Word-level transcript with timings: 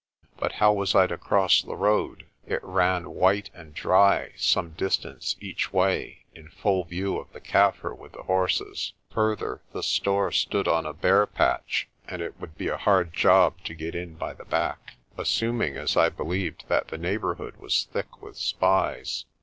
But 0.35 0.53
how 0.53 0.73
was 0.73 0.95
I 0.95 1.05
to 1.05 1.15
cross 1.15 1.61
the 1.61 1.75
road? 1.75 2.25
It 2.47 2.63
ran 2.63 3.11
white 3.11 3.51
and 3.53 3.71
dry 3.71 4.31
some 4.35 4.71
distance 4.71 5.35
each 5.39 5.71
way 5.71 6.25
in 6.33 6.49
full 6.49 6.85
view 6.85 7.19
of 7.19 7.31
the 7.33 7.39
Kaffir 7.39 7.95
with 7.95 8.13
the 8.13 8.23
horses. 8.23 8.93
Further, 9.11 9.61
the 9.73 9.83
store 9.83 10.31
stood 10.31 10.67
on 10.67 10.87
a 10.87 10.93
bare 10.93 11.27
patch 11.27 11.87
and 12.07 12.19
it 12.19 12.39
would 12.39 12.57
be 12.57 12.67
a 12.67 12.77
hard 12.77 13.13
job 13.13 13.63
to 13.65 13.75
get 13.75 13.93
in 13.93 14.15
by 14.15 14.33
the 14.33 14.43
back, 14.43 14.79
80 14.85 14.85
PRESTER 14.87 14.95
JOHN 14.95 15.21
assuming, 15.21 15.77
as 15.77 15.95
I 15.95 16.09
believed, 16.09 16.63
that 16.67 16.87
the 16.87 16.97
neighbourhood 16.97 17.57
was 17.57 17.83
thick 17.93 18.23
with 18.23 18.37
spies. 18.37 19.25